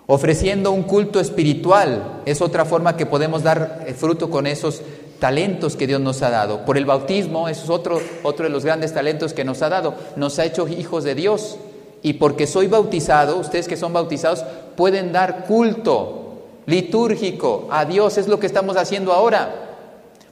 Ofreciendo 0.06 0.70
un 0.72 0.82
culto 0.82 1.18
espiritual 1.18 2.20
es 2.26 2.42
otra 2.42 2.66
forma 2.66 2.96
que 2.96 3.06
podemos 3.06 3.42
dar 3.42 3.84
eh, 3.86 3.94
fruto 3.94 4.28
con 4.28 4.46
esos 4.46 4.82
talentos 5.18 5.76
que 5.76 5.86
Dios 5.86 6.00
nos 6.00 6.20
ha 6.20 6.28
dado. 6.28 6.66
Por 6.66 6.76
el 6.76 6.84
bautismo, 6.84 7.48
eso 7.48 7.64
es 7.64 7.70
otro, 7.70 8.00
otro 8.22 8.44
de 8.44 8.50
los 8.50 8.66
grandes 8.66 8.92
talentos 8.92 9.32
que 9.32 9.44
nos 9.44 9.62
ha 9.62 9.70
dado. 9.70 9.94
Nos 10.16 10.38
ha 10.38 10.44
hecho 10.44 10.68
hijos 10.68 11.04
de 11.04 11.14
Dios. 11.14 11.56
Y 12.02 12.14
porque 12.14 12.46
soy 12.46 12.66
bautizado, 12.66 13.38
ustedes 13.38 13.66
que 13.66 13.78
son 13.78 13.94
bautizados, 13.94 14.44
pueden 14.76 15.10
dar 15.12 15.46
culto 15.46 16.23
litúrgico 16.66 17.68
a 17.70 17.84
Dios. 17.84 18.18
Es 18.18 18.28
lo 18.28 18.38
que 18.38 18.46
estamos 18.46 18.76
haciendo 18.76 19.12
ahora. 19.12 19.76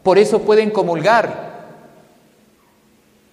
Por 0.03 0.19
eso 0.19 0.41
pueden 0.41 0.71
comulgar. 0.71 1.53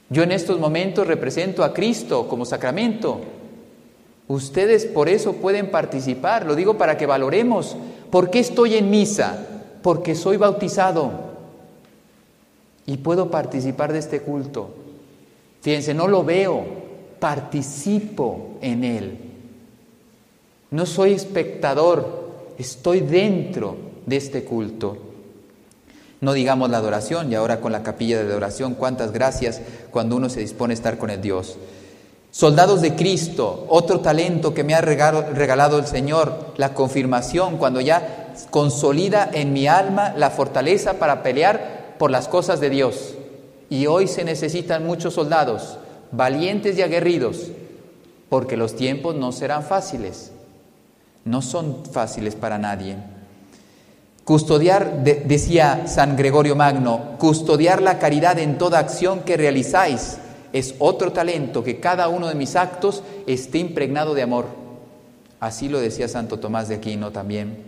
Yo 0.09 0.23
en 0.23 0.31
estos 0.31 0.59
momentos 0.59 1.07
represento 1.07 1.63
a 1.63 1.73
Cristo 1.73 2.27
como 2.27 2.45
sacramento. 2.45 3.21
Ustedes 4.27 4.85
por 4.85 5.09
eso 5.09 5.33
pueden 5.33 5.71
participar, 5.71 6.45
lo 6.45 6.55
digo 6.55 6.77
para 6.77 6.97
que 6.97 7.05
valoremos. 7.05 7.75
¿Por 8.11 8.29
qué 8.29 8.39
estoy 8.39 8.75
en 8.75 8.89
misa? 8.89 9.45
Porque 9.81 10.15
soy 10.15 10.37
bautizado 10.37 11.29
y 12.85 12.97
puedo 12.97 13.29
participar 13.29 13.93
de 13.93 13.99
este 13.99 14.21
culto. 14.21 14.71
Fíjense, 15.61 15.93
no 15.93 16.07
lo 16.07 16.23
veo, 16.23 16.63
participo 17.19 18.57
en 18.61 18.83
él. 18.83 19.17
No 20.71 20.85
soy 20.85 21.13
espectador, 21.13 22.28
estoy 22.59 22.99
dentro 22.99 23.77
de 24.05 24.17
este 24.17 24.43
culto. 24.43 24.97
No 26.21 26.33
digamos 26.33 26.69
la 26.69 26.77
adoración 26.77 27.31
y 27.31 27.35
ahora 27.35 27.61
con 27.61 27.71
la 27.71 27.81
capilla 27.81 28.21
de 28.21 28.29
adoración, 28.29 28.75
cuántas 28.75 29.13
gracias 29.13 29.61
cuando 29.89 30.17
uno 30.17 30.29
se 30.29 30.41
dispone 30.41 30.73
a 30.73 30.75
estar 30.75 30.97
con 30.97 31.09
el 31.09 31.21
Dios. 31.21 31.55
Soldados 32.31 32.81
de 32.81 32.95
Cristo, 32.95 33.65
otro 33.69 34.01
talento 34.01 34.53
que 34.53 34.65
me 34.65 34.75
ha 34.75 34.81
regalado 34.81 35.79
el 35.79 35.87
Señor, 35.87 36.53
la 36.57 36.73
confirmación, 36.73 37.57
cuando 37.57 37.81
ya 37.81 38.33
consolida 38.51 39.29
en 39.33 39.53
mi 39.53 39.67
alma 39.67 40.13
la 40.15 40.29
fortaleza 40.29 40.95
para 40.95 41.23
pelear 41.23 41.95
por 41.97 42.11
las 42.11 42.27
cosas 42.27 42.59
de 42.59 42.69
Dios. 42.69 43.15
Y 43.69 43.87
hoy 43.87 44.07
se 44.07 44.25
necesitan 44.25 44.85
muchos 44.85 45.13
soldados, 45.13 45.77
valientes 46.11 46.77
y 46.77 46.81
aguerridos, 46.81 47.47
porque 48.27 48.57
los 48.57 48.75
tiempos 48.75 49.15
no 49.15 49.31
serán 49.31 49.63
fáciles, 49.63 50.31
no 51.25 51.41
son 51.41 51.85
fáciles 51.85 52.35
para 52.35 52.57
nadie. 52.57 52.97
Custodiar, 54.23 55.03
decía 55.03 55.87
San 55.87 56.15
Gregorio 56.15 56.55
Magno, 56.55 57.17
custodiar 57.17 57.81
la 57.81 57.97
caridad 57.97 58.37
en 58.37 58.57
toda 58.57 58.79
acción 58.79 59.21
que 59.21 59.37
realizáis 59.37 60.17
es 60.53 60.75
otro 60.79 61.11
talento, 61.11 61.63
que 61.63 61.79
cada 61.79 62.07
uno 62.09 62.27
de 62.27 62.35
mis 62.35 62.55
actos 62.55 63.03
esté 63.27 63.59
impregnado 63.59 64.13
de 64.13 64.23
amor. 64.23 64.47
Así 65.39 65.69
lo 65.69 65.79
decía 65.79 66.07
Santo 66.07 66.39
Tomás 66.39 66.67
de 66.67 66.75
Aquino 66.75 67.11
también. 67.11 67.63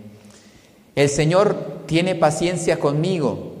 El 0.94 1.08
Señor 1.08 1.82
tiene 1.86 2.14
paciencia 2.14 2.78
conmigo, 2.78 3.52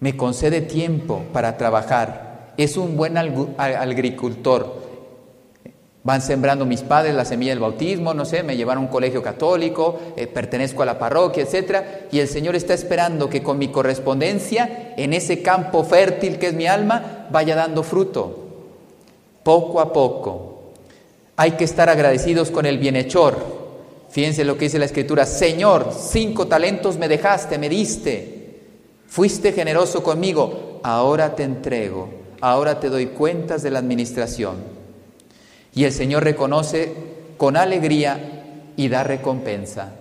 me 0.00 0.16
concede 0.16 0.60
tiempo 0.60 1.22
para 1.32 1.56
trabajar, 1.56 2.52
es 2.56 2.76
un 2.76 2.96
buen 2.96 3.16
agricultor, 3.16 4.77
Van 6.08 6.22
sembrando 6.22 6.64
mis 6.64 6.80
padres 6.80 7.14
la 7.14 7.26
semilla 7.26 7.52
del 7.52 7.58
bautismo, 7.60 8.14
no 8.14 8.24
sé, 8.24 8.42
me 8.42 8.56
llevaron 8.56 8.84
a 8.84 8.86
un 8.86 8.90
colegio 8.90 9.22
católico, 9.22 10.00
eh, 10.16 10.26
pertenezco 10.26 10.82
a 10.82 10.86
la 10.86 10.98
parroquia, 10.98 11.42
etc. 11.42 11.82
Y 12.10 12.18
el 12.20 12.28
Señor 12.28 12.56
está 12.56 12.72
esperando 12.72 13.28
que 13.28 13.42
con 13.42 13.58
mi 13.58 13.68
correspondencia, 13.68 14.94
en 14.96 15.12
ese 15.12 15.42
campo 15.42 15.84
fértil 15.84 16.38
que 16.38 16.46
es 16.46 16.54
mi 16.54 16.66
alma, 16.66 17.26
vaya 17.30 17.54
dando 17.54 17.82
fruto, 17.82 18.38
poco 19.42 19.80
a 19.82 19.92
poco. 19.92 20.72
Hay 21.36 21.50
que 21.58 21.64
estar 21.64 21.90
agradecidos 21.90 22.50
con 22.50 22.64
el 22.64 22.78
bienhechor, 22.78 23.58
Fíjense 24.08 24.46
lo 24.46 24.56
que 24.56 24.64
dice 24.64 24.78
la 24.78 24.86
escritura, 24.86 25.26
Señor, 25.26 25.92
cinco 25.92 26.46
talentos 26.46 26.96
me 26.96 27.08
dejaste, 27.08 27.58
me 27.58 27.68
diste, 27.68 28.62
fuiste 29.06 29.52
generoso 29.52 30.02
conmigo, 30.02 30.80
ahora 30.82 31.36
te 31.36 31.42
entrego, 31.42 32.08
ahora 32.40 32.80
te 32.80 32.88
doy 32.88 33.08
cuentas 33.08 33.62
de 33.62 33.70
la 33.70 33.80
administración. 33.80 34.78
Y 35.78 35.84
el 35.84 35.92
Señor 35.92 36.24
reconoce 36.24 36.92
con 37.36 37.56
alegría 37.56 38.72
y 38.76 38.88
da 38.88 39.04
recompensa. 39.04 39.92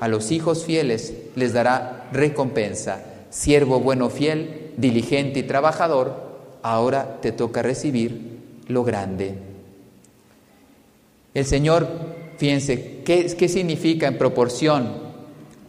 A 0.00 0.08
los 0.08 0.32
hijos 0.32 0.64
fieles 0.64 1.14
les 1.36 1.52
dará 1.52 2.08
recompensa. 2.10 3.00
Siervo 3.30 3.78
bueno, 3.78 4.10
fiel, 4.10 4.72
diligente 4.76 5.38
y 5.38 5.42
trabajador, 5.44 6.20
ahora 6.64 7.18
te 7.22 7.30
toca 7.30 7.62
recibir 7.62 8.40
lo 8.66 8.82
grande. 8.82 9.38
El 11.32 11.44
Señor, 11.44 11.86
fíjense, 12.36 13.02
¿qué, 13.04 13.48
significa 13.48 14.08
en 14.08 14.18
proporción? 14.18 14.94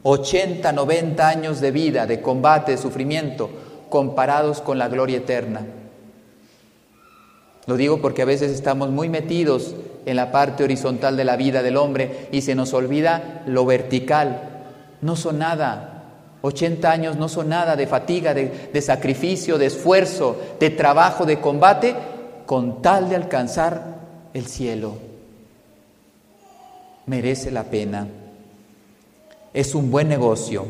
80, 0.02 0.72
90 0.72 1.30
años 1.30 1.62
de 1.62 1.70
vida, 1.70 2.08
de 2.08 2.20
combate, 2.20 2.72
de 2.72 2.78
sufrimiento, 2.80 3.52
comparados 3.92 4.60
con 4.60 4.80
la 4.80 4.88
gloria 4.88 5.18
eterna. 5.18 5.68
Lo 7.68 7.76
digo 7.76 8.02
porque 8.02 8.22
a 8.22 8.26
veces 8.26 8.52
estamos 8.52 8.90
muy 8.90 9.10
metidos 9.10 9.76
en 10.06 10.16
la 10.16 10.32
parte 10.32 10.64
horizontal 10.64 11.18
de 11.18 11.26
la 11.26 11.36
vida 11.36 11.62
del 11.62 11.76
hombre 11.76 12.30
y 12.32 12.42
se 12.42 12.56
nos 12.56 12.74
olvida 12.74 13.44
lo 13.46 13.66
vertical. 13.66 14.64
No 15.02 15.18
son 15.18 15.40
nada. 15.40 16.06
80 16.44 16.90
años 16.90 17.18
no 17.18 17.28
son 17.28 17.50
nada 17.50 17.76
de 17.76 17.86
fatiga, 17.86 18.34
de, 18.34 18.70
de 18.72 18.82
sacrificio, 18.82 19.58
de 19.58 19.66
esfuerzo, 19.66 20.38
de 20.62 20.70
trabajo, 20.70 21.26
de 21.26 21.42
combate, 21.42 21.94
con 22.46 22.82
tal 22.82 23.10
de 23.10 23.18
alcanzar 23.18 23.98
el 24.34 24.46
cielo. 24.46 24.94
Merece 27.06 27.52
la 27.52 27.66
pena. 27.66 28.08
Es 29.54 29.76
un 29.76 29.92
buen 29.92 30.08
negocio. 30.08 30.66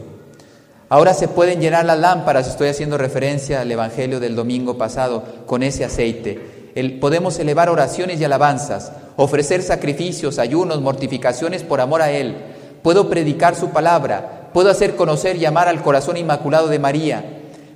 Ahora 0.90 1.14
se 1.14 1.28
pueden 1.28 1.62
llenar 1.62 1.86
las 1.86 2.00
lámparas, 2.00 2.48
estoy 2.48 2.70
haciendo 2.70 2.98
referencia 2.98 3.62
al 3.62 3.72
Evangelio 3.72 4.20
del 4.20 4.36
domingo 4.36 4.80
pasado, 4.80 5.24
con 5.46 5.62
ese 5.62 5.86
aceite 5.86 6.57
podemos 7.00 7.40
elevar 7.40 7.70
oraciones 7.70 8.20
y 8.20 8.24
alabanzas, 8.24 8.92
ofrecer 9.16 9.64
sacrificios, 9.64 10.38
ayunos, 10.38 10.82
mortificaciones 10.82 11.64
por 11.64 11.82
amor 11.82 12.02
a 12.02 12.12
Él. 12.12 12.36
Puedo 12.84 13.10
predicar 13.10 13.56
su 13.56 13.72
palabra, 13.72 14.50
puedo 14.54 14.70
hacer 14.70 14.96
conocer 14.96 15.38
y 15.38 15.46
amar 15.46 15.68
al 15.68 15.82
corazón 15.82 16.18
inmaculado 16.18 16.68
de 16.68 16.80
María. 16.80 17.24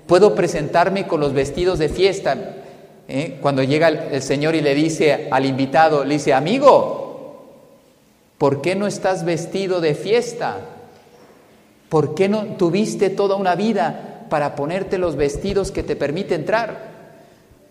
Puedo 0.06 0.36
presentarme 0.36 1.08
con 1.08 1.20
los 1.20 1.34
vestidos 1.34 1.80
de 1.80 1.90
fiesta. 1.90 2.38
¿eh? 3.08 3.40
Cuando 3.42 3.64
llega 3.64 3.88
el, 3.88 3.98
el 4.12 4.22
Señor 4.22 4.56
y 4.56 4.62
le 4.62 4.76
dice 4.76 5.30
al 5.32 5.46
invitado, 5.46 6.04
le 6.04 6.16
dice, 6.16 6.34
amigo, 6.34 7.48
¿por 8.38 8.62
qué 8.62 8.76
no 8.76 8.88
estás 8.88 9.26
vestido 9.26 9.82
de 9.82 9.96
fiesta? 9.96 10.58
¿Por 11.90 12.14
qué 12.14 12.30
no 12.30 12.44
tuviste 12.58 13.10
toda 13.10 13.36
una 13.36 13.56
vida 13.56 14.28
para 14.30 14.56
ponerte 14.56 14.98
los 14.98 15.16
vestidos 15.16 15.72
que 15.72 15.84
te 15.84 15.96
permite 15.96 16.36
entrar? 16.36 16.91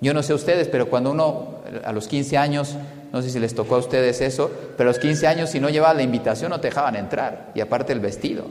Yo 0.01 0.15
no 0.15 0.23
sé 0.23 0.33
ustedes, 0.33 0.69
pero 0.69 0.89
cuando 0.89 1.11
uno 1.11 1.61
a 1.85 1.93
los 1.93 2.09
15 2.09 2.39
años, 2.39 2.75
no 3.13 3.21
sé 3.23 3.31
si 3.31 3.39
les 3.39 3.55
tocó 3.55 3.75
a 3.75 3.79
ustedes 3.79 4.21
eso, 4.21 4.51
pero 4.77 4.89
a 4.89 4.93
los 4.93 4.99
15 4.99 5.27
años 5.27 5.51
si 5.51 5.61
no 5.61 5.69
llevaba 5.69 5.95
la 5.95 6.03
invitación 6.03 6.51
no 6.51 6.61
te 6.61 6.69
dejaban 6.69 6.97
entrar, 6.97 7.53
y 7.55 7.61
aparte 7.61 7.93
el 7.93 8.01
vestido. 8.01 8.47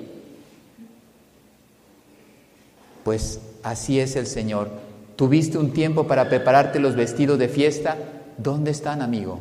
Pues 3.04 3.40
así 3.64 4.00
es 4.00 4.16
el 4.16 4.28
Señor. 4.28 4.70
Tuviste 5.16 5.58
un 5.58 5.72
tiempo 5.72 6.08
para 6.08 6.30
prepararte 6.30 6.80
los 6.80 6.96
vestidos 6.96 7.40
de 7.40 7.48
fiesta. 7.48 7.98
¿Dónde 8.38 8.72
están, 8.72 9.02
amigo? 9.02 9.40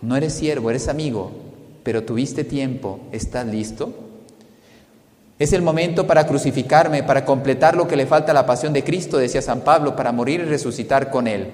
No 0.00 0.16
eres 0.16 0.32
siervo, 0.32 0.70
eres 0.70 0.88
amigo, 0.88 1.30
pero 1.84 2.02
tuviste 2.02 2.44
tiempo. 2.44 3.00
¿Estás 3.12 3.46
listo? 3.46 3.92
Es 5.42 5.52
el 5.52 5.62
momento 5.62 6.06
para 6.06 6.24
crucificarme, 6.24 7.02
para 7.02 7.24
completar 7.24 7.76
lo 7.76 7.88
que 7.88 7.96
le 7.96 8.06
falta 8.06 8.30
a 8.30 8.34
la 8.34 8.46
pasión 8.46 8.72
de 8.72 8.84
Cristo, 8.84 9.18
decía 9.18 9.42
San 9.42 9.62
Pablo, 9.62 9.96
para 9.96 10.12
morir 10.12 10.38
y 10.38 10.44
resucitar 10.44 11.10
con 11.10 11.26
Él, 11.26 11.48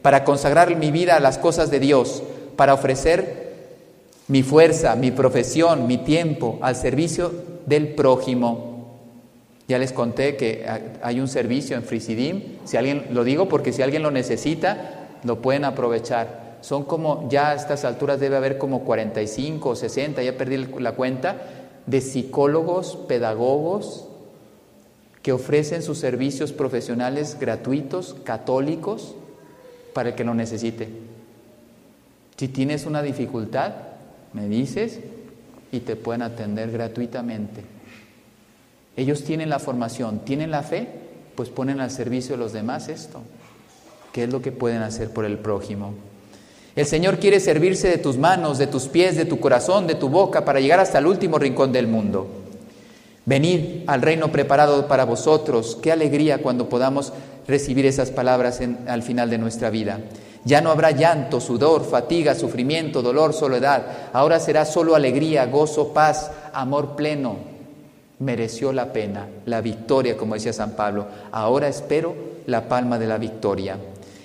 para 0.00 0.24
consagrar 0.24 0.74
mi 0.76 0.90
vida 0.90 1.16
a 1.16 1.20
las 1.20 1.36
cosas 1.36 1.70
de 1.70 1.78
Dios, 1.78 2.22
para 2.56 2.72
ofrecer 2.72 3.52
mi 4.28 4.42
fuerza, 4.42 4.96
mi 4.96 5.10
profesión, 5.10 5.86
mi 5.86 5.98
tiempo 5.98 6.58
al 6.62 6.74
servicio 6.74 7.34
del 7.66 7.88
prójimo. 7.88 8.96
Ya 9.68 9.78
les 9.78 9.92
conté 9.92 10.36
que 10.36 10.64
hay 11.02 11.20
un 11.20 11.28
servicio 11.28 11.76
en 11.76 11.82
Frisidim, 11.82 12.56
si 12.64 12.78
alguien 12.78 13.08
lo 13.10 13.24
digo 13.24 13.46
porque 13.46 13.74
si 13.74 13.82
alguien 13.82 14.02
lo 14.02 14.10
necesita, 14.10 15.18
lo 15.22 15.42
pueden 15.42 15.66
aprovechar. 15.66 16.56
Son 16.62 16.84
como 16.84 17.28
ya 17.28 17.50
a 17.50 17.54
estas 17.56 17.84
alturas 17.84 18.18
debe 18.18 18.38
haber 18.38 18.56
como 18.56 18.84
45 18.84 19.68
o 19.68 19.76
60, 19.76 20.22
ya 20.22 20.32
perdí 20.32 20.66
la 20.78 20.92
cuenta 20.92 21.36
de 21.86 22.00
psicólogos, 22.00 22.96
pedagogos 23.08 24.06
que 25.22 25.32
ofrecen 25.32 25.82
sus 25.82 25.98
servicios 25.98 26.52
profesionales 26.52 27.38
gratuitos, 27.40 28.14
católicos, 28.24 29.14
para 29.94 30.10
el 30.10 30.14
que 30.14 30.24
lo 30.24 30.34
necesite. 30.34 30.88
Si 32.36 32.48
tienes 32.48 32.84
una 32.84 33.02
dificultad, 33.02 33.72
me 34.32 34.48
dices 34.48 35.00
y 35.72 35.80
te 35.80 35.96
pueden 35.96 36.22
atender 36.22 36.70
gratuitamente. 36.70 37.62
Ellos 38.96 39.24
tienen 39.24 39.48
la 39.48 39.58
formación, 39.58 40.20
tienen 40.20 40.50
la 40.50 40.62
fe, 40.62 40.88
pues 41.34 41.48
ponen 41.48 41.80
al 41.80 41.90
servicio 41.90 42.34
de 42.34 42.42
los 42.42 42.52
demás 42.52 42.88
esto. 42.88 43.22
¿Qué 44.12 44.24
es 44.24 44.30
lo 44.30 44.42
que 44.42 44.52
pueden 44.52 44.82
hacer 44.82 45.10
por 45.10 45.24
el 45.24 45.38
prójimo? 45.38 45.94
El 46.76 46.86
Señor 46.86 47.18
quiere 47.20 47.38
servirse 47.38 47.88
de 47.88 47.98
tus 47.98 48.18
manos, 48.18 48.58
de 48.58 48.66
tus 48.66 48.88
pies, 48.88 49.16
de 49.16 49.24
tu 49.24 49.38
corazón, 49.38 49.86
de 49.86 49.94
tu 49.94 50.08
boca, 50.08 50.44
para 50.44 50.58
llegar 50.58 50.80
hasta 50.80 50.98
el 50.98 51.06
último 51.06 51.38
rincón 51.38 51.70
del 51.70 51.86
mundo. 51.86 52.26
Venid 53.26 53.84
al 53.86 54.02
reino 54.02 54.32
preparado 54.32 54.88
para 54.88 55.04
vosotros. 55.04 55.78
Qué 55.80 55.92
alegría 55.92 56.38
cuando 56.42 56.68
podamos 56.68 57.12
recibir 57.46 57.86
esas 57.86 58.10
palabras 58.10 58.60
al 58.88 59.02
final 59.04 59.30
de 59.30 59.38
nuestra 59.38 59.70
vida. 59.70 60.00
Ya 60.44 60.60
no 60.60 60.70
habrá 60.70 60.90
llanto, 60.90 61.40
sudor, 61.40 61.84
fatiga, 61.84 62.34
sufrimiento, 62.34 63.02
dolor, 63.02 63.34
soledad. 63.34 64.10
Ahora 64.12 64.40
será 64.40 64.64
solo 64.64 64.96
alegría, 64.96 65.46
gozo, 65.46 65.92
paz, 65.94 66.32
amor 66.52 66.96
pleno. 66.96 67.36
Mereció 68.18 68.72
la 68.72 68.92
pena, 68.92 69.28
la 69.46 69.60
victoria, 69.60 70.16
como 70.16 70.34
decía 70.34 70.52
San 70.52 70.72
Pablo. 70.72 71.06
Ahora 71.30 71.68
espero 71.68 72.14
la 72.46 72.68
palma 72.68 72.98
de 72.98 73.06
la 73.06 73.16
victoria 73.16 73.78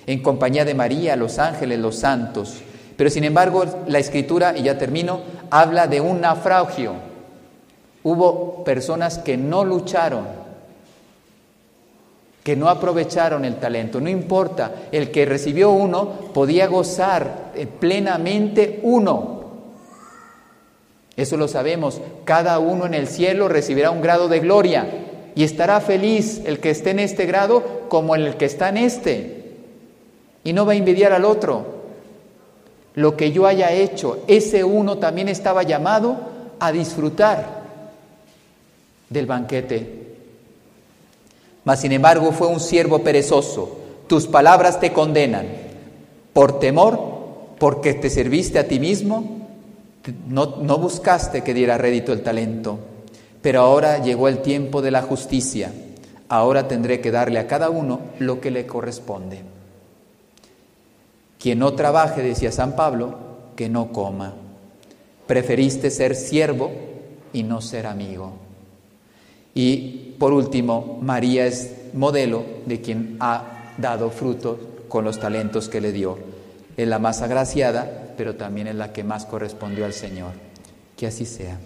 en 0.06 0.22
compañía 0.22 0.64
de 0.64 0.74
María, 0.74 1.16
los 1.16 1.38
ángeles, 1.38 1.78
los 1.78 1.96
santos. 1.96 2.60
Pero 2.96 3.08
sin 3.08 3.24
embargo, 3.24 3.64
la 3.86 3.98
escritura, 3.98 4.54
y 4.56 4.62
ya 4.64 4.76
termino, 4.76 5.20
habla 5.50 5.86
de 5.86 6.00
un 6.00 6.20
naufragio. 6.20 6.92
Hubo 8.02 8.62
personas 8.62 9.18
que 9.18 9.36
no 9.36 9.64
lucharon, 9.64 10.26
que 12.44 12.56
no 12.56 12.68
aprovecharon 12.68 13.44
el 13.44 13.56
talento. 13.56 14.00
No 14.00 14.10
importa, 14.10 14.72
el 14.92 15.10
que 15.10 15.24
recibió 15.24 15.70
uno 15.70 16.10
podía 16.34 16.66
gozar 16.66 17.52
plenamente 17.78 18.80
uno. 18.82 19.40
Eso 21.16 21.36
lo 21.36 21.48
sabemos. 21.48 22.00
Cada 22.24 22.58
uno 22.58 22.86
en 22.86 22.94
el 22.94 23.08
cielo 23.08 23.48
recibirá 23.48 23.90
un 23.90 24.00
grado 24.00 24.28
de 24.28 24.40
gloria 24.40 24.86
y 25.34 25.44
estará 25.44 25.80
feliz 25.80 26.42
el 26.44 26.60
que 26.60 26.70
esté 26.70 26.90
en 26.90 26.98
este 26.98 27.26
grado 27.26 27.86
como 27.88 28.14
el 28.14 28.36
que 28.36 28.46
está 28.46 28.68
en 28.68 28.78
este 28.78 29.39
y 30.44 30.52
no 30.52 30.66
va 30.66 30.72
a 30.72 30.76
envidiar 30.76 31.12
al 31.12 31.24
otro. 31.24 31.80
Lo 32.94 33.16
que 33.16 33.32
yo 33.32 33.46
haya 33.46 33.72
hecho, 33.72 34.24
ese 34.26 34.64
uno 34.64 34.98
también 34.98 35.28
estaba 35.28 35.62
llamado 35.62 36.16
a 36.58 36.72
disfrutar 36.72 37.60
del 39.08 39.26
banquete. 39.26 40.00
Mas 41.64 41.80
sin 41.80 41.92
embargo 41.92 42.32
fue 42.32 42.48
un 42.48 42.60
siervo 42.60 43.00
perezoso. 43.00 43.78
Tus 44.06 44.26
palabras 44.26 44.80
te 44.80 44.92
condenan. 44.92 45.46
Por 46.32 46.58
temor, 46.58 46.98
porque 47.58 47.94
te 47.94 48.08
serviste 48.08 48.58
a 48.58 48.66
ti 48.66 48.80
mismo, 48.80 49.48
no, 50.28 50.56
no 50.62 50.78
buscaste 50.78 51.42
que 51.42 51.54
diera 51.54 51.76
rédito 51.76 52.12
el 52.12 52.22
talento. 52.22 52.78
Pero 53.42 53.60
ahora 53.60 53.98
llegó 53.98 54.28
el 54.28 54.38
tiempo 54.38 54.82
de 54.82 54.90
la 54.90 55.02
justicia. 55.02 55.72
Ahora 56.28 56.68
tendré 56.68 57.00
que 57.00 57.10
darle 57.10 57.38
a 57.38 57.46
cada 57.46 57.70
uno 57.70 58.00
lo 58.18 58.40
que 58.40 58.50
le 58.50 58.66
corresponde. 58.66 59.42
Quien 61.40 61.58
no 61.58 61.72
trabaje, 61.72 62.22
decía 62.22 62.52
San 62.52 62.76
Pablo, 62.76 63.18
que 63.56 63.70
no 63.70 63.92
coma. 63.92 64.34
Preferiste 65.26 65.90
ser 65.90 66.14
siervo 66.14 66.70
y 67.32 67.42
no 67.42 67.62
ser 67.62 67.86
amigo. 67.86 68.32
Y 69.54 70.16
por 70.18 70.34
último, 70.34 70.98
María 71.00 71.46
es 71.46 71.72
modelo 71.94 72.44
de 72.66 72.82
quien 72.82 73.16
ha 73.20 73.72
dado 73.78 74.10
fruto 74.10 74.58
con 74.88 75.04
los 75.04 75.18
talentos 75.18 75.70
que 75.70 75.80
le 75.80 75.92
dio. 75.92 76.18
Es 76.76 76.86
la 76.86 76.98
más 76.98 77.22
agraciada, 77.22 78.14
pero 78.18 78.36
también 78.36 78.66
es 78.66 78.74
la 78.74 78.92
que 78.92 79.02
más 79.02 79.24
correspondió 79.24 79.86
al 79.86 79.94
Señor. 79.94 80.32
Que 80.96 81.06
así 81.06 81.24
sea. 81.24 81.58